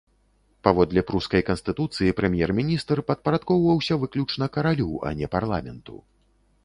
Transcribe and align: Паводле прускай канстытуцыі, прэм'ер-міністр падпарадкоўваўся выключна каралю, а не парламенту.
Паводле 0.67 1.01
прускай 1.09 1.41
канстытуцыі, 1.49 2.15
прэм'ер-міністр 2.19 3.03
падпарадкоўваўся 3.09 3.99
выключна 4.05 4.45
каралю, 4.57 4.89
а 5.11 5.17
не 5.21 5.27
парламенту. 5.37 5.95